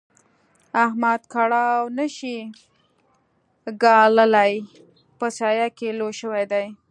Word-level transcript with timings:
احمد 0.83 1.21
کړاو 1.33 1.79
نه 1.97 2.05
شي 2.17 2.35
ګاللای؛ 3.81 4.53
په 5.19 5.27
سايه 5.37 5.67
کې 5.77 5.87
لوی 5.99 6.13
شوی 6.21 6.45
دی. 6.51 6.65